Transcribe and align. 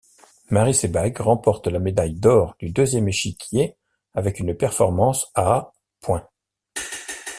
Marie 0.49 0.73
Sebag 0.73 1.19
remporte 1.21 1.67
la 1.67 1.77
médaille 1.77 2.15
d'or 2.15 2.55
du 2.57 2.71
deuxième 2.71 3.07
échiquier 3.07 3.77
avec 4.15 4.39
une 4.39 4.57
performance 4.57 5.31
à 5.35 5.73
points. 6.01 6.27